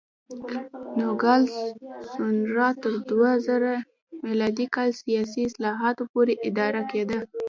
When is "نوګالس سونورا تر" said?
0.99-2.93